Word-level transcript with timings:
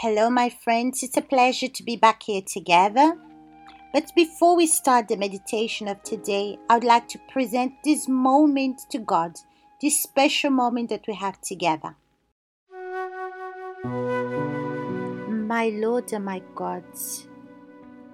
Hello, 0.00 0.30
my 0.30 0.48
friends. 0.48 1.02
It's 1.02 1.16
a 1.16 1.22
pleasure 1.22 1.66
to 1.66 1.82
be 1.82 1.96
back 1.96 2.22
here 2.22 2.42
together. 2.42 3.18
But 3.92 4.12
before 4.14 4.54
we 4.54 4.68
start 4.68 5.08
the 5.08 5.16
meditation 5.16 5.88
of 5.88 6.00
today, 6.04 6.56
I 6.70 6.74
would 6.74 6.84
like 6.84 7.08
to 7.08 7.18
present 7.32 7.72
this 7.82 8.06
moment 8.06 8.82
to 8.92 9.00
God, 9.00 9.34
this 9.82 10.00
special 10.00 10.50
moment 10.50 10.90
that 10.90 11.04
we 11.08 11.14
have 11.14 11.40
together. 11.40 11.96
My 15.28 15.70
Lord 15.74 16.12
and 16.12 16.24
my 16.24 16.42
God, 16.54 16.84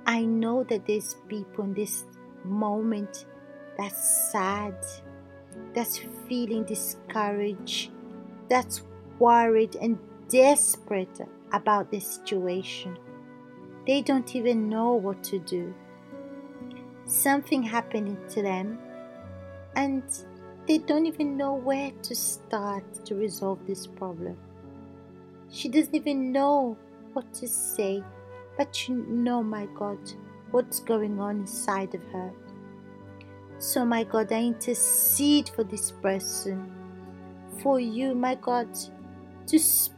I 0.07 0.23
know 0.23 0.65
that 0.65 0.87
there's 0.87 1.17
people 1.29 1.65
in 1.65 1.75
this 1.75 2.07
moment 2.47 3.27
that's 3.77 4.33
sad, 4.33 4.75
that's 5.75 6.01
feeling 6.27 6.65
discouraged, 6.65 7.91
that's 8.49 8.81
worried 9.19 9.77
and 9.77 9.99
desperate 10.31 11.21
about 11.55 11.91
the 11.91 12.01
situation. 12.01 12.99
They 13.87 14.03
don't 14.03 14.35
even 14.35 14.69
know 14.69 14.93
what 14.93 15.23
to 15.25 15.39
do. 15.39 15.73
Something 17.07 17.63
happened 17.63 18.19
to 18.31 18.43
them, 18.43 18.79
and 19.77 20.03
they 20.67 20.79
don't 20.79 21.07
even 21.07 21.37
know 21.37 21.55
where 21.55 21.93
to 22.03 22.15
start 22.15 22.85
to 23.05 23.15
resolve 23.15 23.61
this 23.67 23.87
problem. 23.87 24.37
She 25.51 25.69
doesn't 25.69 25.95
even 25.95 26.33
know 26.33 26.77
what 27.13 27.33
to 27.35 27.47
say, 27.47 28.03
but 28.57 28.89
you 28.89 28.97
know, 29.07 29.43
my 29.43 29.67
God, 29.75 29.99
what's 30.51 30.81
going 30.81 31.21
on 31.21 31.41
inside 31.41 31.95
of 31.95 32.03
her. 32.05 32.33
So, 33.59 33.85
my 33.85 34.03
God, 34.03 34.33
I 34.33 34.43
intercede 34.43 35.51
for 35.51 35.63
this 35.63 35.93
person, 35.93 36.73
for 37.63 37.79
you, 37.79 38.15
my 38.15 38.35
God, 38.35 38.69
to 39.47 39.59
speak 39.59 39.94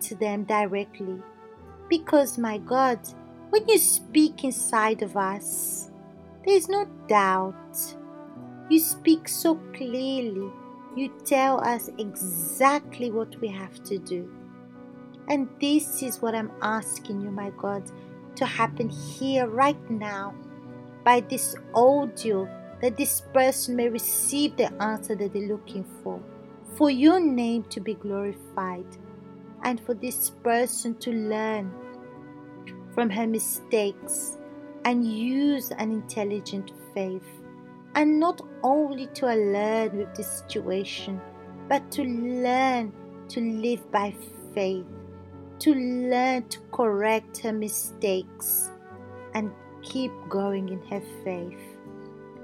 to 0.00 0.14
them 0.14 0.44
directly. 0.44 1.22
Because, 1.88 2.38
my 2.38 2.58
God, 2.58 2.98
when 3.50 3.66
you 3.68 3.78
speak 3.78 4.44
inside 4.44 5.02
of 5.02 5.16
us, 5.16 5.90
there 6.44 6.54
is 6.54 6.68
no 6.68 6.86
doubt. 7.08 7.96
You 8.68 8.78
speak 8.78 9.28
so 9.28 9.54
clearly. 9.74 10.50
You 10.96 11.08
tell 11.24 11.62
us 11.64 11.88
exactly 11.98 13.10
what 13.10 13.40
we 13.40 13.48
have 13.48 13.82
to 13.84 13.98
do. 13.98 14.30
And 15.28 15.48
this 15.60 16.02
is 16.02 16.20
what 16.20 16.34
I'm 16.34 16.52
asking 16.60 17.22
you, 17.22 17.30
my 17.30 17.50
God, 17.56 17.90
to 18.36 18.44
happen 18.44 18.88
here 18.88 19.46
right 19.46 19.90
now 19.90 20.34
by 21.04 21.20
this 21.20 21.56
audio 21.74 22.48
that 22.82 22.96
this 22.96 23.22
person 23.32 23.76
may 23.76 23.88
receive 23.88 24.56
the 24.56 24.70
answer 24.82 25.14
that 25.14 25.32
they're 25.32 25.48
looking 25.48 25.84
for, 26.02 26.20
for 26.76 26.90
your 26.90 27.20
name 27.20 27.62
to 27.64 27.80
be 27.80 27.94
glorified, 27.94 28.86
and 29.64 29.80
for 29.80 29.94
this 29.94 30.30
person 30.30 30.94
to 30.96 31.10
learn 31.10 31.72
from 32.94 33.10
her 33.10 33.26
mistakes 33.26 34.38
and 34.84 35.06
use 35.06 35.70
an 35.72 35.90
intelligent 35.90 36.72
faith. 36.94 37.26
And 37.94 38.20
not 38.20 38.40
only 38.62 39.06
to 39.14 39.26
learn 39.26 39.96
with 39.96 40.14
the 40.14 40.22
situation, 40.22 41.20
but 41.68 41.90
to 41.92 42.02
learn 42.04 42.92
to 43.28 43.40
live 43.40 43.90
by 43.90 44.14
faith, 44.54 44.86
to 45.60 45.74
learn 45.74 46.48
to 46.48 46.60
correct 46.72 47.38
her 47.38 47.52
mistakes 47.52 48.70
and 49.34 49.50
keep 49.82 50.12
going 50.28 50.68
in 50.68 50.82
her 50.88 51.02
faith. 51.24 51.58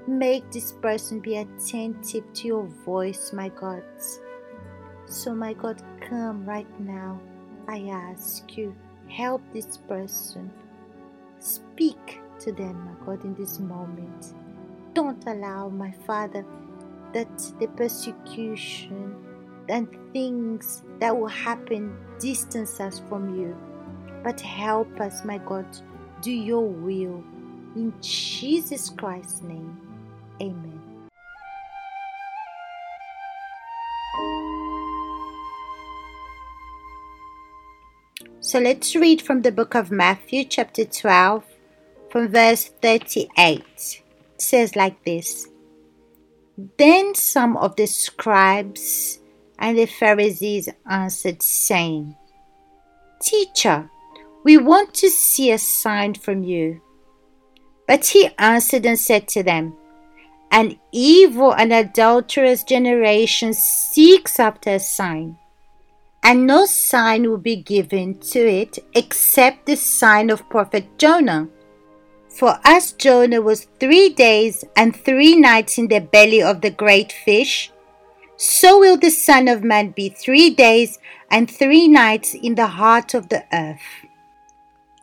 Make 0.07 0.49
this 0.51 0.71
person 0.71 1.19
be 1.19 1.37
attentive 1.37 2.23
to 2.33 2.47
your 2.47 2.65
voice, 2.85 3.31
my 3.33 3.49
God. 3.49 3.83
So, 5.05 5.35
my 5.35 5.53
God, 5.53 5.81
come 6.11 6.45
right 6.45 6.67
now. 6.79 7.19
I 7.69 7.87
ask 7.89 8.57
you 8.57 8.75
help 9.07 9.41
this 9.53 9.77
person. 9.77 10.51
Speak 11.39 12.19
to 12.39 12.51
them, 12.51 12.75
my 12.85 13.05
God, 13.05 13.23
in 13.23 13.33
this 13.35 13.59
moment. 13.59 14.33
Don't 14.93 15.23
allow, 15.25 15.69
my 15.69 15.91
Father, 16.05 16.45
that 17.13 17.37
the 17.59 17.67
persecution 17.77 19.15
and 19.69 19.87
things 20.11 20.83
that 20.99 21.17
will 21.17 21.27
happen 21.27 21.97
distance 22.19 22.81
us 22.81 23.01
from 23.07 23.39
you. 23.39 23.55
But 24.21 24.41
help 24.41 24.99
us, 24.99 25.23
my 25.23 25.37
God, 25.37 25.65
do 26.21 26.31
your 26.31 26.67
will. 26.67 27.23
In 27.77 27.93
Jesus 28.01 28.89
Christ's 28.89 29.41
name, 29.43 29.77
amen. 30.41 30.80
So 38.51 38.59
let's 38.59 38.97
read 38.97 39.21
from 39.21 39.43
the 39.43 39.51
book 39.53 39.75
of 39.75 39.91
Matthew, 39.91 40.43
chapter 40.43 40.83
12, 40.83 41.45
from 42.09 42.27
verse 42.27 42.65
38. 42.81 43.63
It 43.63 44.01
says 44.35 44.75
like 44.75 45.01
this 45.05 45.47
Then 46.77 47.15
some 47.15 47.55
of 47.55 47.77
the 47.77 47.85
scribes 47.85 49.19
and 49.57 49.77
the 49.77 49.85
Pharisees 49.85 50.67
answered, 50.85 51.41
saying, 51.41 52.17
Teacher, 53.21 53.89
we 54.43 54.57
want 54.57 54.93
to 54.95 55.09
see 55.09 55.53
a 55.53 55.57
sign 55.57 56.15
from 56.15 56.43
you. 56.43 56.81
But 57.87 58.05
he 58.07 58.31
answered 58.37 58.85
and 58.85 58.99
said 58.99 59.29
to 59.29 59.43
them, 59.43 59.77
An 60.51 60.77
evil 60.91 61.53
and 61.53 61.71
adulterous 61.71 62.65
generation 62.65 63.53
seeks 63.53 64.41
after 64.41 64.71
a 64.71 64.79
sign 64.79 65.37
and 66.23 66.45
no 66.45 66.65
sign 66.65 67.29
will 67.29 67.37
be 67.37 67.55
given 67.55 68.19
to 68.19 68.39
it 68.39 68.79
except 68.93 69.65
the 69.65 69.75
sign 69.75 70.29
of 70.29 70.47
prophet 70.49 70.85
Jonah. 70.97 71.49
For 72.29 72.59
as 72.63 72.93
Jonah 72.93 73.41
was 73.41 73.67
three 73.79 74.09
days 74.09 74.63
and 74.75 74.95
three 74.95 75.35
nights 75.35 75.77
in 75.77 75.87
the 75.87 75.99
belly 75.99 76.41
of 76.41 76.61
the 76.61 76.71
great 76.71 77.11
fish, 77.11 77.71
so 78.37 78.79
will 78.79 78.97
the 78.97 79.09
Son 79.09 79.47
of 79.47 79.63
Man 79.63 79.91
be 79.91 80.09
three 80.09 80.49
days 80.49 80.97
and 81.29 81.49
three 81.49 81.87
nights 81.87 82.33
in 82.33 82.55
the 82.55 82.67
heart 82.67 83.13
of 83.13 83.29
the 83.29 83.43
earth. 83.53 84.05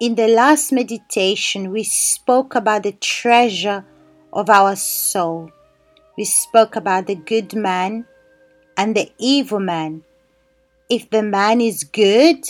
In 0.00 0.14
the 0.14 0.28
last 0.28 0.72
meditation, 0.72 1.70
we 1.70 1.84
spoke 1.84 2.54
about 2.54 2.84
the 2.84 2.92
treasure 2.92 3.84
of 4.32 4.48
our 4.48 4.76
soul. 4.76 5.50
We 6.16 6.24
spoke 6.24 6.76
about 6.76 7.06
the 7.06 7.16
good 7.16 7.54
man 7.54 8.06
and 8.76 8.96
the 8.96 9.12
evil 9.18 9.60
man 9.60 10.02
if 10.88 11.10
the 11.10 11.22
man 11.22 11.60
is 11.60 11.84
good, 11.84 12.44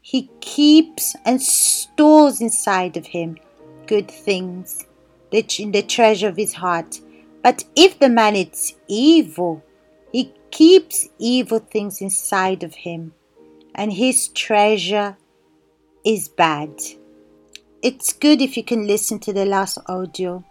he 0.00 0.28
keeps 0.40 1.14
and 1.24 1.40
stores 1.40 2.40
inside 2.40 2.96
of 2.96 3.06
him 3.06 3.38
good 3.86 4.10
things, 4.10 4.84
the, 5.30 5.42
the 5.70 5.82
treasure 5.82 6.28
of 6.28 6.36
his 6.36 6.54
heart. 6.54 7.00
But 7.42 7.64
if 7.76 7.98
the 7.98 8.08
man 8.08 8.36
is 8.36 8.74
evil, 8.88 9.62
he 10.12 10.32
keeps 10.50 11.08
evil 11.18 11.58
things 11.58 12.00
inside 12.00 12.62
of 12.62 12.74
him, 12.74 13.12
and 13.74 13.92
his 13.92 14.28
treasure 14.28 15.16
is 16.04 16.28
bad. 16.28 16.70
It's 17.82 18.12
good 18.12 18.40
if 18.40 18.56
you 18.56 18.64
can 18.64 18.86
listen 18.86 19.18
to 19.20 19.32
the 19.32 19.44
last 19.44 19.78
audio 19.86 20.44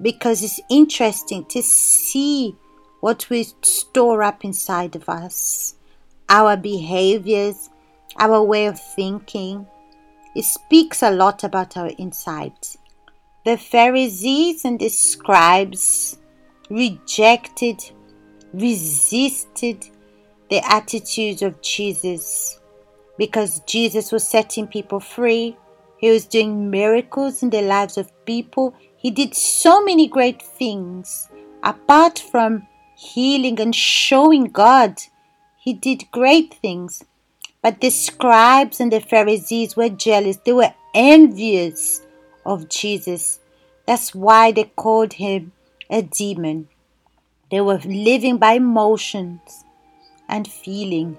because 0.00 0.42
it's 0.42 0.60
interesting 0.68 1.44
to 1.46 1.62
see 1.62 2.56
what 3.00 3.30
we 3.30 3.46
store 3.62 4.22
up 4.22 4.44
inside 4.44 4.96
of 4.96 5.08
us 5.08 5.76
our 6.32 6.56
behaviors, 6.56 7.68
our 8.16 8.42
way 8.42 8.64
of 8.66 8.80
thinking. 8.80 9.66
It 10.34 10.46
speaks 10.46 11.02
a 11.02 11.10
lot 11.10 11.44
about 11.44 11.76
our 11.76 11.90
insides. 11.98 12.78
The 13.44 13.58
Pharisees 13.58 14.64
and 14.64 14.80
the 14.80 14.88
scribes 14.88 16.16
rejected, 16.70 17.84
resisted 18.54 19.86
the 20.48 20.62
attitudes 20.64 21.42
of 21.42 21.60
Jesus 21.60 22.58
because 23.18 23.60
Jesus 23.60 24.10
was 24.10 24.26
setting 24.26 24.66
people 24.66 25.00
free. 25.00 25.54
He 25.98 26.10
was 26.10 26.24
doing 26.24 26.70
miracles 26.70 27.42
in 27.42 27.50
the 27.50 27.60
lives 27.60 27.98
of 27.98 28.10
people. 28.24 28.74
He 28.96 29.10
did 29.10 29.34
so 29.34 29.84
many 29.84 30.08
great 30.08 30.40
things 30.40 31.28
apart 31.62 32.18
from 32.18 32.66
healing 32.96 33.60
and 33.60 33.74
showing 33.74 34.44
God 34.44 34.98
he 35.62 35.72
did 35.72 36.10
great 36.10 36.54
things. 36.54 37.04
But 37.62 37.80
the 37.80 37.90
scribes 37.90 38.80
and 38.80 38.90
the 38.90 39.00
Pharisees 39.00 39.76
were 39.76 39.90
jealous. 39.90 40.38
They 40.38 40.52
were 40.52 40.74
envious 40.92 42.02
of 42.44 42.68
Jesus. 42.68 43.38
That's 43.86 44.12
why 44.12 44.50
they 44.50 44.64
called 44.64 45.12
him 45.12 45.52
a 45.88 46.02
demon. 46.02 46.68
They 47.52 47.60
were 47.60 47.78
living 47.78 48.38
by 48.38 48.54
emotions 48.54 49.62
and 50.28 50.48
feeling. 50.48 51.16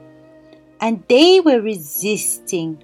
And 0.81 1.05
they 1.07 1.39
were 1.39 1.61
resisting 1.61 2.83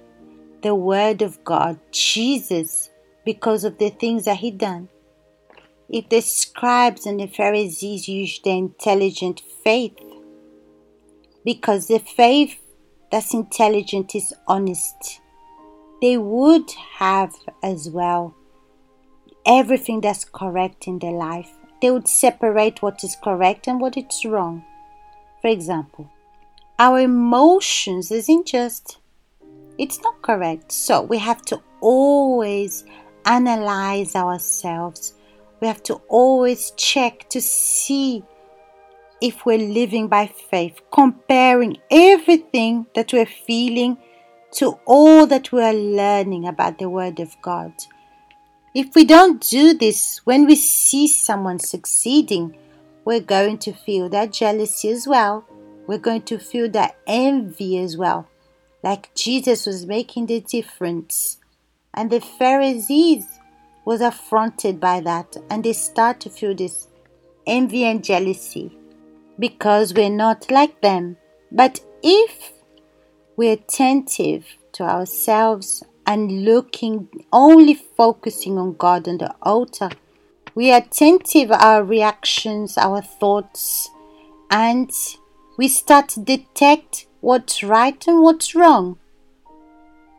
the 0.62 0.74
word 0.74 1.20
of 1.20 1.44
God, 1.44 1.78
Jesus, 1.92 2.88
because 3.26 3.64
of 3.64 3.76
the 3.76 3.90
things 3.90 4.24
that 4.24 4.38
he 4.38 4.50
done. 4.50 4.88
If 5.90 6.08
the 6.08 6.22
scribes 6.22 7.04
and 7.04 7.20
the 7.20 7.26
Pharisees 7.26 8.08
used 8.08 8.44
their 8.44 8.56
intelligent 8.56 9.42
faith 9.62 9.98
because 11.44 11.88
the 11.88 11.98
faith 11.98 12.58
that's 13.10 13.34
intelligent 13.34 14.14
is 14.14 14.32
honest. 14.46 15.20
they 16.00 16.16
would 16.16 16.70
have 16.98 17.34
as 17.62 17.88
well 17.90 18.34
everything 19.46 20.00
that's 20.00 20.24
correct 20.24 20.86
in 20.86 20.98
their 20.98 21.12
life. 21.12 21.50
They 21.82 21.90
would 21.90 22.08
separate 22.08 22.82
what 22.82 23.02
is 23.04 23.16
correct 23.22 23.66
and 23.66 23.80
what 23.80 23.96
is 23.96 24.24
wrong. 24.24 24.64
For 25.40 25.48
example, 25.48 26.10
our 26.78 27.00
emotions 27.00 28.10
isn't 28.10 28.46
just, 28.46 28.98
it's 29.78 30.00
not 30.02 30.20
correct. 30.22 30.72
So 30.72 31.02
we 31.02 31.18
have 31.18 31.42
to 31.46 31.60
always 31.80 32.84
analyze 33.24 34.14
ourselves. 34.14 35.14
We 35.60 35.66
have 35.68 35.82
to 35.84 35.94
always 36.08 36.72
check 36.72 37.28
to 37.30 37.40
see 37.40 38.22
if 39.20 39.44
we're 39.44 39.58
living 39.58 40.08
by 40.08 40.26
faith, 40.26 40.80
comparing 40.92 41.76
everything 41.90 42.86
that 42.94 43.12
we're 43.12 43.26
feeling 43.26 43.98
to 44.52 44.78
all 44.86 45.26
that 45.26 45.52
we 45.52 45.62
are 45.62 45.74
learning 45.74 46.46
about 46.46 46.78
the 46.78 46.88
Word 46.88 47.20
of 47.20 47.36
God. 47.42 47.72
If 48.74 48.94
we 48.94 49.04
don't 49.04 49.40
do 49.40 49.74
this, 49.74 50.20
when 50.24 50.46
we 50.46 50.56
see 50.56 51.06
someone 51.06 51.58
succeeding, 51.58 52.56
we're 53.04 53.20
going 53.20 53.58
to 53.58 53.72
feel 53.72 54.08
that 54.10 54.32
jealousy 54.32 54.90
as 54.90 55.06
well. 55.06 55.44
We're 55.86 55.98
going 55.98 56.22
to 56.22 56.38
feel 56.38 56.70
that 56.70 56.96
envy 57.06 57.78
as 57.78 57.96
well. 57.96 58.28
Like 58.82 59.14
Jesus 59.14 59.66
was 59.66 59.86
making 59.86 60.26
the 60.26 60.40
difference. 60.40 61.38
And 61.92 62.10
the 62.10 62.20
Pharisees 62.20 63.26
was 63.84 64.00
affronted 64.00 64.78
by 64.78 65.00
that 65.00 65.36
and 65.50 65.64
they 65.64 65.72
start 65.72 66.20
to 66.20 66.30
feel 66.30 66.54
this 66.54 66.86
envy 67.46 67.84
and 67.84 68.04
jealousy 68.04 68.78
because 69.40 69.92
we're 69.92 70.10
not 70.10 70.48
like 70.50 70.80
them. 70.80 71.16
But 71.50 71.80
if 72.02 72.52
we're 73.36 73.54
attentive 73.54 74.44
to 74.72 74.84
ourselves 74.84 75.82
and 76.06 76.44
looking 76.44 77.08
only 77.32 77.72
focusing 77.74 78.58
on 78.58 78.74
God 78.74 79.08
and 79.08 79.20
the 79.20 79.34
altar. 79.42 79.90
We 80.54 80.72
are 80.72 80.78
attentive 80.78 81.50
our 81.50 81.84
reactions, 81.84 82.76
our 82.76 83.00
thoughts, 83.00 83.88
and 84.50 84.90
we 85.56 85.68
start 85.68 86.08
to 86.10 86.20
detect 86.20 87.06
what's 87.20 87.62
right 87.62 88.06
and 88.06 88.22
what's 88.22 88.54
wrong. 88.54 88.98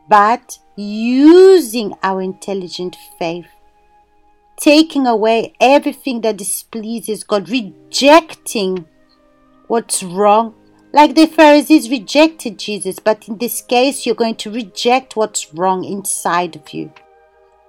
But 0.08 0.58
using 0.76 1.94
our 2.02 2.22
intelligent 2.22 2.96
faith, 3.18 3.46
taking 4.56 5.06
away 5.06 5.54
everything 5.60 6.22
that 6.22 6.38
displeases 6.38 7.22
God, 7.22 7.48
rejecting 7.48 8.86
what's 9.72 10.02
wrong 10.02 10.54
like 10.92 11.14
the 11.14 11.26
Pharisees 11.26 11.88
rejected 11.88 12.58
Jesus, 12.58 12.98
but 12.98 13.26
in 13.26 13.38
this 13.38 13.62
case, 13.62 14.04
you're 14.04 14.14
going 14.14 14.34
to 14.34 14.50
reject 14.50 15.16
what's 15.16 15.54
wrong 15.54 15.84
inside 15.84 16.54
of 16.54 16.74
you. 16.74 16.92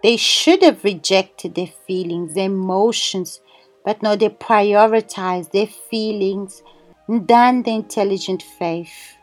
They 0.04 0.18
should 0.18 0.62
have 0.62 0.84
rejected 0.84 1.56
their 1.56 1.72
feelings, 1.88 2.34
their 2.34 2.48
emotions, 2.48 3.40
but 3.86 4.04
no, 4.04 4.18
they 4.18 4.28
prioritized 4.28 5.52
their 5.52 5.68
feelings 5.68 6.62
than 7.08 7.64
the 7.64 7.72
intelligent 7.72 8.44
faith. 8.60 9.16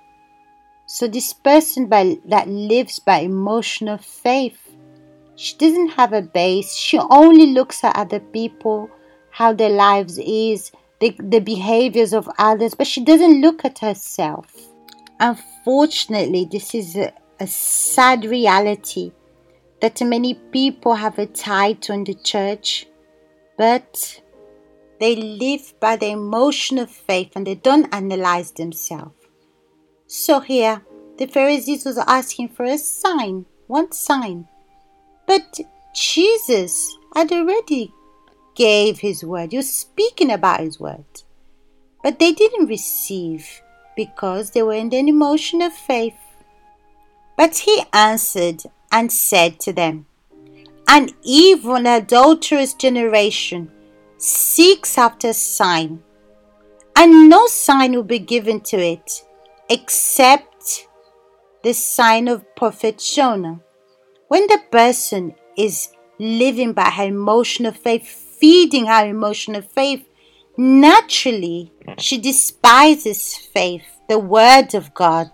So, 0.86 1.06
this 1.06 1.34
person 1.34 1.86
by, 1.86 2.16
that 2.28 2.48
lives 2.48 2.98
by 2.98 3.18
emotional 3.18 3.98
faith, 3.98 4.74
she 5.36 5.58
doesn't 5.58 5.90
have 5.90 6.14
a 6.14 6.22
base. 6.22 6.74
She 6.74 6.98
only 6.98 7.48
looks 7.52 7.84
at 7.84 7.96
other 7.96 8.20
people, 8.20 8.88
how 9.30 9.52
their 9.52 9.68
lives 9.68 10.18
is, 10.18 10.72
the, 11.00 11.16
the 11.18 11.40
behaviors 11.40 12.12
of 12.12 12.28
others, 12.38 12.74
but 12.74 12.86
she 12.86 13.02
doesn't 13.04 13.40
look 13.40 13.64
at 13.64 13.78
herself. 13.78 14.46
Unfortunately, 15.18 16.48
this 16.50 16.74
is 16.74 16.96
a, 16.96 17.12
a 17.40 17.46
sad 17.46 18.24
reality 18.24 19.12
that 19.80 20.00
many 20.02 20.34
people 20.34 20.94
have 20.94 21.18
a 21.18 21.26
title 21.26 21.94
in 21.94 22.04
the 22.04 22.14
church, 22.14 22.86
but 23.56 24.20
they 25.00 25.16
live 25.16 25.72
by 25.80 25.96
the 25.96 26.10
emotional 26.10 26.86
faith 26.86 27.32
and 27.34 27.46
they 27.46 27.54
don't 27.54 27.92
analyze 27.94 28.52
themselves. 28.52 29.14
So 30.06 30.40
here, 30.40 30.82
the 31.16 31.26
Pharisees 31.26 31.84
was 31.84 31.98
asking 31.98 32.48
for 32.48 32.64
a 32.64 32.76
sign, 32.76 33.46
one 33.66 33.92
sign. 33.92 34.46
But 35.26 35.60
Jesus 35.94 36.94
had 37.14 37.32
already 37.32 37.92
gave 38.60 38.98
his 38.98 39.24
word. 39.24 39.54
You're 39.54 39.62
speaking 39.62 40.30
about 40.30 40.60
his 40.60 40.78
word. 40.78 41.22
But 42.02 42.18
they 42.18 42.32
didn't 42.32 42.66
receive 42.66 43.62
because 43.96 44.50
they 44.50 44.62
were 44.62 44.74
in 44.74 44.92
an 44.92 45.08
emotion 45.08 45.62
of 45.62 45.72
faith. 45.72 46.20
But 47.38 47.56
he 47.56 47.82
answered 47.94 48.64
and 48.92 49.10
said 49.10 49.60
to 49.60 49.72
them, 49.72 50.04
An 50.86 51.08
evil 51.22 51.76
and 51.76 51.88
adulterous 51.88 52.74
generation 52.74 53.70
seeks 54.18 54.98
after 54.98 55.28
a 55.28 55.32
sign, 55.32 56.02
and 56.94 57.30
no 57.30 57.46
sign 57.46 57.92
will 57.92 58.02
be 58.02 58.18
given 58.18 58.60
to 58.72 58.76
it 58.76 59.24
except 59.70 60.86
the 61.62 61.72
sign 61.72 62.28
of 62.28 62.54
prophet 62.56 62.98
Jonah. 62.98 63.60
When 64.28 64.46
the 64.48 64.60
person 64.70 65.34
is 65.56 65.88
living 66.18 66.74
by 66.74 66.90
her 66.90 67.04
emotion 67.04 67.64
of 67.64 67.78
faith, 67.78 68.29
feeding 68.40 68.86
her 68.86 69.06
emotional 69.06 69.62
faith, 69.62 70.06
naturally 70.56 71.72
she 71.98 72.18
despises 72.18 73.36
faith, 73.36 73.84
the 74.08 74.18
word 74.18 74.74
of 74.74 74.94
God. 74.94 75.30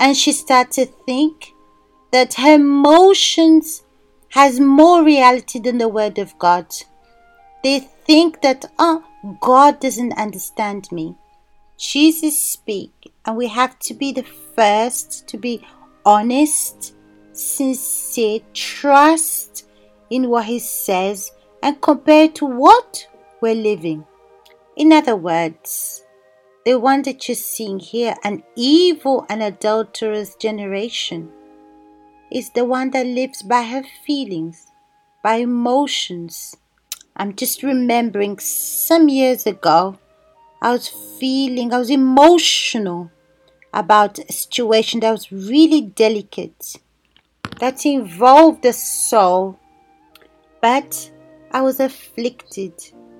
And 0.00 0.16
she 0.16 0.32
starts 0.32 0.76
to 0.76 0.86
think 1.06 1.52
that 2.12 2.34
her 2.34 2.54
emotions 2.54 3.82
has 4.30 4.60
more 4.60 5.02
reality 5.02 5.58
than 5.58 5.78
the 5.78 5.88
word 5.88 6.18
of 6.18 6.38
God. 6.38 6.66
They 7.62 7.80
think 7.80 8.42
that, 8.42 8.66
oh, 8.78 9.04
God 9.40 9.80
doesn't 9.80 10.12
understand 10.18 10.90
me. 10.92 11.16
Jesus 11.78 12.40
speak, 12.40 13.12
and 13.24 13.36
we 13.36 13.48
have 13.48 13.78
to 13.80 13.94
be 13.94 14.12
the 14.12 14.22
first 14.54 15.26
to 15.28 15.36
be 15.36 15.66
honest, 16.04 16.94
sincere, 17.32 18.40
trust 18.54 19.68
in 20.10 20.28
what 20.28 20.46
he 20.46 20.58
says 20.58 21.32
and 21.66 21.80
compare 21.80 22.28
to 22.28 22.46
what 22.46 23.08
we're 23.40 23.52
living. 23.52 24.04
In 24.76 24.92
other 24.92 25.16
words, 25.16 26.04
the 26.64 26.78
one 26.78 27.02
that 27.02 27.26
you're 27.26 27.34
seeing 27.34 27.80
here, 27.80 28.14
an 28.22 28.44
evil 28.54 29.26
and 29.28 29.42
adulterous 29.42 30.36
generation, 30.36 31.28
is 32.30 32.50
the 32.50 32.64
one 32.64 32.90
that 32.90 33.04
lives 33.04 33.42
by 33.42 33.64
her 33.64 33.82
feelings, 34.04 34.68
by 35.24 35.38
emotions. 35.38 36.56
I'm 37.16 37.34
just 37.34 37.64
remembering 37.64 38.38
some 38.38 39.08
years 39.08 39.44
ago, 39.44 39.98
I 40.62 40.70
was 40.70 40.86
feeling, 41.18 41.74
I 41.74 41.78
was 41.78 41.90
emotional 41.90 43.10
about 43.74 44.20
a 44.20 44.32
situation 44.32 45.00
that 45.00 45.10
was 45.10 45.32
really 45.32 45.80
delicate, 45.80 46.76
that 47.58 47.84
involved 47.84 48.62
the 48.62 48.72
soul, 48.72 49.58
but 50.62 51.10
I 51.52 51.62
was 51.62 51.80
afflicted, 51.80 52.74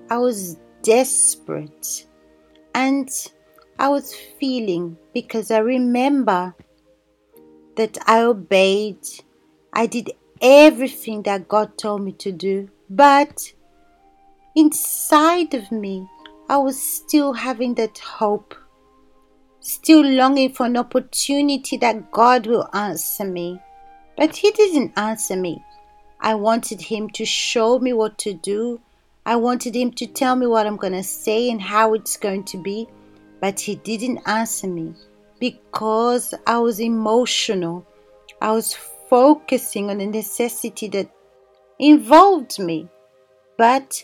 I 0.09 0.17
was 0.17 0.57
desperate, 0.83 2.07
and 2.75 3.09
I 3.79 3.89
was 3.89 4.13
feeling 4.39 4.97
because 5.13 5.51
I 5.51 5.59
remember 5.59 6.55
that 7.75 7.97
I 8.07 8.21
obeyed, 8.21 8.99
I 9.73 9.85
did 9.85 10.11
everything 10.41 11.23
that 11.23 11.47
God 11.47 11.77
told 11.77 12.03
me 12.03 12.11
to 12.13 12.31
do, 12.31 12.69
but 12.89 13.53
inside 14.55 15.53
of 15.53 15.71
me, 15.71 16.07
I 16.49 16.57
was 16.57 16.81
still 16.81 17.33
having 17.33 17.75
that 17.75 17.97
hope, 17.99 18.55
still 19.59 20.03
longing 20.03 20.53
for 20.53 20.65
an 20.65 20.77
opportunity 20.77 21.77
that 21.77 22.11
God 22.11 22.47
will 22.47 22.67
answer 22.73 23.25
me. 23.25 23.59
But 24.15 24.35
He 24.35 24.51
didn't 24.51 24.97
answer 24.97 25.35
me. 25.35 25.63
I 26.19 26.35
wanted 26.35 26.81
him 26.81 27.09
to 27.11 27.25
show 27.25 27.79
me 27.79 27.93
what 27.93 28.17
to 28.19 28.33
do. 28.33 28.81
I 29.25 29.35
wanted 29.35 29.75
him 29.75 29.91
to 29.91 30.07
tell 30.07 30.35
me 30.35 30.47
what 30.47 30.65
I'm 30.65 30.77
going 30.77 30.93
to 30.93 31.03
say 31.03 31.49
and 31.49 31.61
how 31.61 31.93
it's 31.93 32.17
going 32.17 32.43
to 32.45 32.57
be. 32.57 32.87
But 33.39 33.59
he 33.59 33.75
didn't 33.75 34.19
answer 34.25 34.67
me 34.67 34.93
because 35.39 36.33
I 36.45 36.57
was 36.59 36.79
emotional. 36.79 37.85
I 38.41 38.51
was 38.51 38.73
focusing 39.09 39.89
on 39.89 39.99
the 39.99 40.07
necessity 40.07 40.87
that 40.89 41.09
involved 41.79 42.59
me. 42.59 42.87
But 43.57 44.03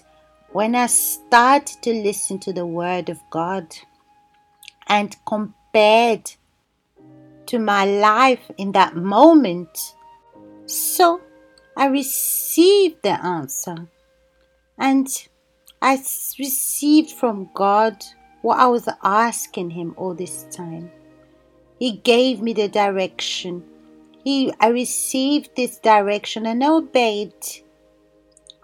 when 0.51 0.75
I 0.75 0.85
started 0.85 1.81
to 1.81 1.93
listen 1.93 2.39
to 2.39 2.53
the 2.53 2.65
Word 2.65 3.09
of 3.09 3.19
God 3.31 3.75
and 4.87 5.15
compared 5.25 6.31
to 7.47 7.59
my 7.59 7.85
life 7.85 8.51
in 8.57 8.71
that 8.73 8.95
moment, 8.95 9.95
so 10.65 11.21
I 11.75 11.87
received 11.87 13.03
the 13.03 13.23
answer. 13.23 13.87
And 14.77 15.07
I 15.81 15.93
received 16.39 17.11
from 17.11 17.49
God 17.53 18.03
what 18.41 18.59
I 18.59 18.67
was 18.67 18.87
asking 19.03 19.71
Him 19.71 19.93
all 19.97 20.13
this 20.13 20.43
time. 20.51 20.91
He 21.79 21.91
gave 21.91 22.41
me 22.41 22.53
the 22.53 22.67
direction. 22.67 23.63
he 24.23 24.53
I 24.59 24.67
received 24.69 25.55
this 25.55 25.79
direction 25.79 26.45
and 26.45 26.63
I 26.63 26.69
obeyed. 26.69 27.33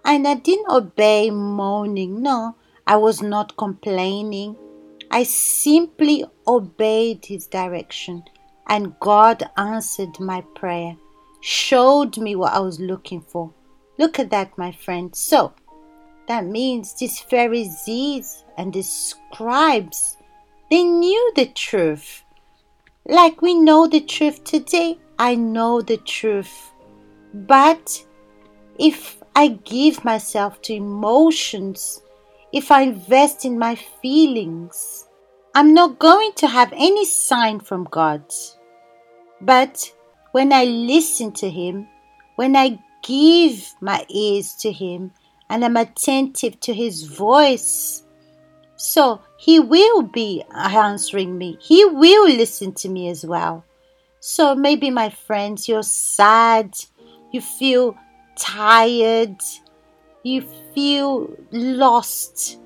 And 0.04 0.26
I 0.26 0.34
didn't 0.34 0.70
obey 0.70 1.30
moaning. 1.30 2.22
No, 2.22 2.56
I 2.86 2.96
was 2.96 3.20
not 3.20 3.56
complaining. 3.56 4.56
I 5.10 5.24
simply 5.24 6.24
obeyed 6.46 7.26
his 7.26 7.46
direction 7.46 8.22
and 8.68 8.98
God 9.00 9.42
answered 9.56 10.20
my 10.20 10.42
prayer, 10.54 10.96
showed 11.40 12.18
me 12.18 12.36
what 12.36 12.52
I 12.52 12.60
was 12.60 12.80
looking 12.80 13.20
for. 13.20 13.52
Look 13.98 14.18
at 14.18 14.30
that, 14.30 14.56
my 14.56 14.72
friend. 14.72 15.14
So, 15.14 15.52
that 16.28 16.46
means 16.46 16.94
these 16.94 17.18
Pharisees 17.18 18.44
and 18.56 18.72
the 18.72 18.82
scribes, 18.82 20.16
they 20.70 20.84
knew 20.84 21.32
the 21.34 21.46
truth. 21.46 22.22
Like 23.06 23.42
we 23.42 23.54
know 23.54 23.86
the 23.86 24.00
truth 24.00 24.44
today, 24.44 24.98
I 25.18 25.34
know 25.34 25.80
the 25.80 25.96
truth. 25.96 26.70
But 27.34 28.04
if 28.78 29.20
I 29.34 29.48
give 29.48 30.04
myself 30.04 30.62
to 30.62 30.74
emotions, 30.74 32.02
if 32.52 32.70
I 32.70 32.82
invest 32.82 33.44
in 33.44 33.58
my 33.58 33.74
feelings, 33.74 35.08
I'm 35.54 35.74
not 35.74 35.98
going 35.98 36.32
to 36.36 36.46
have 36.46 36.72
any 36.76 37.04
sign 37.04 37.60
from 37.60 37.88
God. 37.90 38.22
But 39.40 39.92
when 40.32 40.52
I 40.52 40.64
listen 40.64 41.32
to 41.32 41.50
Him, 41.50 41.88
when 42.36 42.56
I 42.56 42.78
give 43.02 43.74
my 43.80 44.04
ears 44.08 44.54
to 44.56 44.72
Him, 44.72 45.12
and 45.48 45.64
I'm 45.64 45.76
attentive 45.76 46.60
to 46.60 46.74
His 46.74 47.04
voice, 47.04 48.04
so 48.76 49.20
He 49.38 49.58
will 49.58 50.02
be 50.02 50.44
answering 50.54 51.36
me. 51.36 51.58
He 51.60 51.84
will 51.84 52.28
listen 52.28 52.72
to 52.74 52.88
me 52.88 53.08
as 53.08 53.24
well. 53.26 53.64
So 54.20 54.54
maybe, 54.54 54.90
my 54.90 55.08
friends, 55.10 55.68
you're 55.68 55.82
sad, 55.82 56.74
you 57.32 57.40
feel 57.40 57.96
tired, 58.36 59.36
you 60.22 60.42
feel 60.74 61.34
lost, 61.50 62.58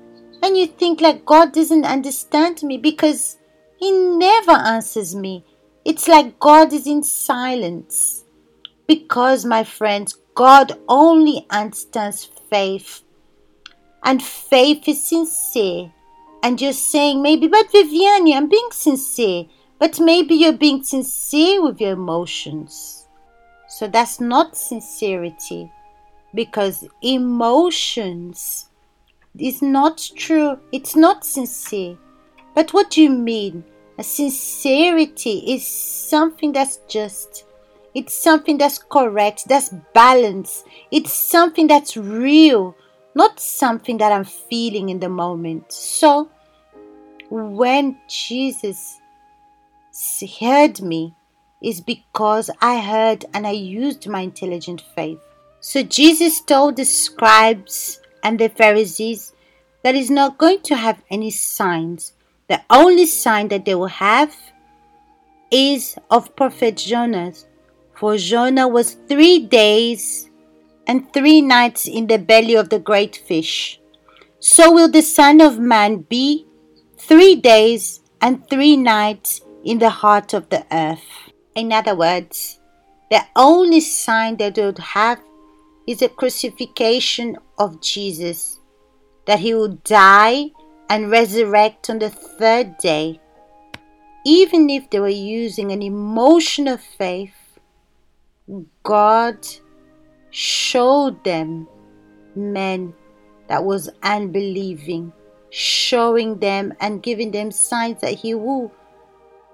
and 0.43 0.57
you 0.57 0.67
think 0.67 1.01
like 1.01 1.25
God 1.25 1.53
doesn't 1.53 1.85
understand 1.85 2.61
me 2.61 2.77
because 2.77 3.37
He 3.77 3.91
never 3.91 4.51
answers 4.51 5.15
me. 5.15 5.43
It's 5.85 6.07
like 6.07 6.39
God 6.39 6.73
is 6.73 6.87
in 6.87 7.03
silence. 7.03 8.23
Because, 8.87 9.45
my 9.45 9.63
friends, 9.63 10.17
God 10.33 10.79
only 10.89 11.45
understands 11.49 12.25
faith. 12.49 13.03
And 14.03 14.21
faith 14.21 14.87
is 14.87 15.07
sincere. 15.07 15.91
And 16.43 16.59
you're 16.59 16.73
saying, 16.73 17.21
maybe, 17.21 17.47
but 17.47 17.71
Viviane, 17.71 18.35
I'm 18.35 18.49
being 18.49 18.69
sincere. 18.71 19.45
But 19.79 19.99
maybe 19.99 20.35
you're 20.35 20.53
being 20.53 20.83
sincere 20.83 21.61
with 21.63 21.79
your 21.79 21.93
emotions. 21.93 23.07
So 23.67 23.87
that's 23.87 24.19
not 24.19 24.55
sincerity. 24.55 25.71
Because 26.33 26.87
emotions 27.01 28.69
is 29.37 29.61
not 29.61 30.09
true. 30.15 30.59
It's 30.71 30.95
not 30.95 31.25
sincere. 31.25 31.97
But 32.53 32.73
what 32.73 32.91
do 32.91 33.01
you 33.01 33.09
mean? 33.09 33.63
A 33.97 34.03
sincerity 34.03 35.53
is 35.53 35.65
something 35.65 36.51
that's 36.51 36.77
just. 36.87 37.45
It's 37.93 38.13
something 38.13 38.57
that's 38.57 38.77
correct, 38.77 39.47
that's 39.47 39.69
balanced. 39.93 40.65
It's 40.91 41.13
something 41.13 41.67
that's 41.67 41.95
real, 41.95 42.75
not 43.15 43.39
something 43.39 43.97
that 43.99 44.11
I'm 44.11 44.25
feeling 44.25 44.89
in 44.89 44.99
the 44.99 45.07
moment. 45.07 45.71
So, 45.71 46.29
when 47.29 47.97
Jesus 48.09 48.99
heard 50.39 50.81
me, 50.81 51.15
is 51.65 51.81
because 51.81 52.51
I 52.61 52.79
heard 52.79 53.25
and 53.33 53.47
I 53.47 53.51
used 53.51 54.07
my 54.07 54.21
intelligent 54.21 54.83
faith. 54.95 55.19
So 55.61 55.81
Jesus 55.81 56.41
told 56.41 56.75
the 56.75 56.85
scribes 56.85 57.99
and 58.23 58.39
the 58.39 58.49
Pharisees 58.49 59.33
that 59.83 59.95
he's 59.95 60.11
not 60.11 60.37
going 60.37 60.61
to 60.61 60.75
have 60.75 61.01
any 61.09 61.31
signs 61.31 62.13
the 62.47 62.61
only 62.69 63.05
sign 63.05 63.47
that 63.49 63.65
they 63.65 63.75
will 63.75 63.87
have 63.87 64.35
is 65.51 65.97
of 66.11 66.35
prophet 66.35 66.77
Jonah, 66.77 67.33
for 67.95 68.17
Jonah 68.17 68.67
was 68.67 68.93
three 69.07 69.39
days 69.39 70.29
and 70.87 71.11
three 71.13 71.41
nights 71.41 71.87
in 71.87 72.07
the 72.07 72.17
belly 72.17 72.55
of 72.55 72.69
the 72.69 72.79
great 72.79 73.15
fish. 73.15 73.79
So 74.39 74.71
will 74.71 74.89
the 74.89 75.01
Son 75.01 75.41
of 75.41 75.57
Man 75.57 76.01
be 76.01 76.45
three 76.97 77.35
days 77.35 78.01
and 78.21 78.47
three 78.49 78.77
nights 78.77 79.41
in 79.63 79.79
the 79.79 79.89
heart 79.89 80.33
of 80.33 80.49
the 80.49 80.65
earth. 80.71 81.03
In 81.55 81.71
other 81.71 81.95
words, 81.95 82.59
the 83.09 83.21
only 83.35 83.79
sign 83.79 84.37
that 84.37 84.55
they 84.55 84.65
would 84.65 84.79
have 84.79 85.19
is 85.87 85.99
the 85.99 86.09
crucifixion 86.09 87.37
of 87.57 87.81
Jesus, 87.81 88.59
that 89.25 89.39
he 89.39 89.53
will 89.53 89.79
die 89.83 90.51
and 90.89 91.09
resurrect 91.09 91.89
on 91.89 91.99
the 91.99 92.09
third 92.09 92.77
day, 92.77 93.19
even 94.25 94.69
if 94.69 94.89
they 94.89 94.99
were 94.99 95.07
using 95.07 95.71
an 95.71 95.81
emotion 95.81 96.67
of 96.67 96.81
faith, 96.81 97.59
God 98.83 99.47
showed 100.31 101.23
them 101.23 101.67
men 102.35 102.93
that 103.47 103.63
was 103.63 103.89
unbelieving, 104.03 105.13
showing 105.49 106.39
them 106.39 106.73
and 106.79 107.01
giving 107.01 107.31
them 107.31 107.51
signs 107.51 108.01
that 108.01 108.15
he 108.15 108.33
will 108.35 108.71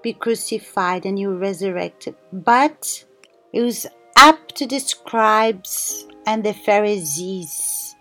be 0.02 0.12
crucified 0.12 1.06
and 1.06 1.18
he 1.18 1.26
will 1.26 1.38
resurrect. 1.38 2.08
But 2.32 3.04
it 3.52 3.60
was 3.60 3.86
up 4.16 4.48
to 4.52 4.66
the 4.66 4.78
scribes 4.80 6.06
and 6.26 6.44
the 6.44 6.54
Pharisees 6.54 7.94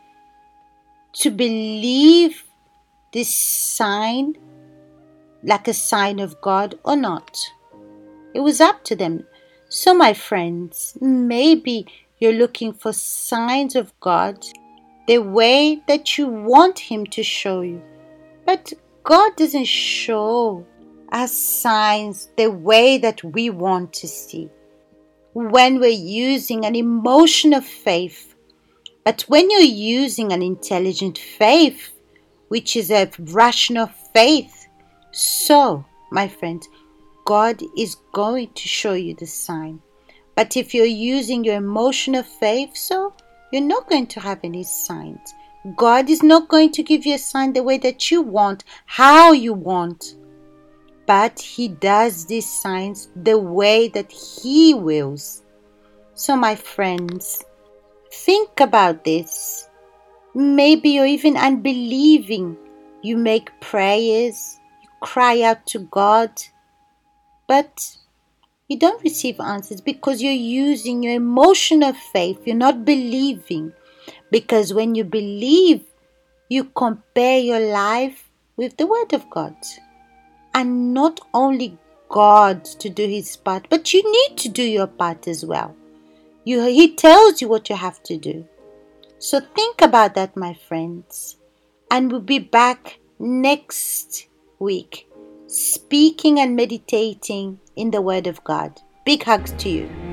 to 1.14 1.30
believe 1.30 2.44
this 3.12 3.34
sign 3.34 4.36
like 5.44 5.68
a 5.68 5.74
sign 5.74 6.20
of 6.20 6.40
God 6.42 6.78
or 6.84 6.96
not. 6.96 7.38
It 8.34 8.42
was 8.42 8.62
up 8.62 8.84
to 8.86 8.96
them. 8.96 9.26
So, 9.70 9.94
my 9.94 10.14
friends, 10.14 10.98
maybe 11.02 11.86
you're 12.20 12.34
looking 12.34 12.74
for 12.74 12.94
signs 12.94 13.76
of 13.76 13.98
God 14.00 14.46
the 15.08 15.20
way 15.20 15.82
that 15.88 16.18
you 16.18 16.28
want 16.28 16.78
Him 16.78 17.06
to 17.08 17.24
show 17.24 17.62
you. 17.62 17.82
But 18.46 18.74
God 19.04 19.36
doesn't 19.36 19.66
show 19.66 20.66
us 21.12 21.36
signs 21.36 22.30
the 22.38 22.50
way 22.50 22.98
that 23.00 23.24
we 23.24 23.50
want 23.50 23.94
to 23.94 24.08
see. 24.08 24.50
When 25.34 25.80
we're 25.80 25.88
using 25.88 26.66
an 26.66 26.76
emotion 26.76 27.54
of 27.54 27.66
faith, 27.66 28.36
but 29.04 29.24
when 29.24 29.50
you're 29.50 29.62
using 29.62 30.32
an 30.32 30.42
intelligent 30.42 31.18
faith, 31.18 31.92
which 32.52 32.76
is 32.76 32.92
a 32.92 33.10
rational 33.30 33.88
faith. 34.14 34.68
So, 35.12 35.86
my 36.12 36.28
friends, 36.28 36.68
God 37.24 37.64
is 37.78 37.96
going 38.12 38.50
to 38.56 38.68
show 38.68 38.92
you 38.92 39.16
the 39.16 39.26
sign. 39.26 39.80
But 40.36 40.58
if 40.58 40.74
you're 40.74 40.86
using 41.16 41.46
your 41.46 41.56
emotional 41.56 42.24
faith, 42.24 42.76
so 42.76 43.14
you're 43.54 43.62
not 43.62 43.88
going 43.88 44.08
to 44.08 44.20
have 44.20 44.40
any 44.44 44.66
signs. 44.66 45.34
God 45.78 46.10
is 46.10 46.24
not 46.24 46.50
going 46.50 46.74
to 46.74 46.84
give 46.84 47.06
you 47.06 47.16
a 47.16 47.20
sign 47.20 47.54
the 47.54 47.64
way 47.64 47.78
that 47.78 48.12
you 48.12 48.22
want, 48.22 48.66
how 48.86 49.32
you 49.32 49.54
want. 49.54 50.16
But 51.06 51.40
He 51.40 51.70
does 51.70 52.26
these 52.26 52.50
signs 52.50 53.08
the 53.16 53.40
way 53.40 53.88
that 53.88 54.12
He 54.12 54.74
wills. 54.74 55.44
So, 56.16 56.36
my 56.36 56.56
friends, 56.56 57.46
think 58.12 58.60
about 58.60 59.06
this. 59.06 59.70
Maybe 60.34 60.92
you're 60.92 61.06
even 61.06 61.36
unbelieving. 61.36 62.58
You 63.02 63.18
make 63.18 63.60
prayers, 63.60 64.60
you 64.82 64.90
cry 65.02 65.42
out 65.42 65.66
to 65.68 65.80
God, 65.80 66.32
but 67.48 67.98
you 68.68 68.80
don't 68.80 69.04
receive 69.04 69.40
answers 69.42 69.82
because 69.82 70.22
you're 70.22 70.32
using 70.32 71.04
your 71.04 71.14
emotional 71.14 71.94
faith. 71.94 72.40
You're 72.46 72.56
not 72.56 72.86
believing. 72.86 73.74
Because 74.32 74.74
when 74.74 74.96
you 74.96 75.04
believe, 75.04 75.84
you 76.48 76.64
compare 76.64 77.40
your 77.40 77.60
life 77.60 78.30
with 78.56 78.78
the 78.78 78.88
Word 78.88 79.14
of 79.14 79.30
God. 79.30 79.56
And 80.54 80.94
not 80.94 81.20
only 81.34 81.78
God 82.08 82.64
to 82.64 82.90
do 82.90 83.06
His 83.06 83.36
part, 83.36 83.68
but 83.70 83.94
you 83.94 84.04
need 84.10 84.38
to 84.38 84.50
do 84.50 84.64
your 84.64 84.88
part 84.88 85.28
as 85.28 85.46
well. 85.46 85.76
You, 86.46 86.64
he 86.66 86.96
tells 86.96 87.42
you 87.42 87.48
what 87.48 87.70
you 87.70 87.76
have 87.76 88.02
to 88.04 88.18
do. 88.18 88.48
So 89.22 89.40
think 89.40 89.84
about 89.84 90.16
that, 90.16 90.36
my 90.36 90.56
friends. 90.56 91.38
And 91.92 92.12
we'll 92.12 92.22
be 92.22 92.40
back 92.40 92.98
next 93.20 94.28
week 94.58 95.08
speaking 95.46 96.40
and 96.40 96.56
meditating 96.56 97.60
in 97.76 97.92
the 97.92 98.02
Word 98.02 98.26
of 98.26 98.44
God. 98.44 98.82
Big 99.06 99.22
hugs 99.22 99.52
to 99.60 99.70
you. 99.70 100.11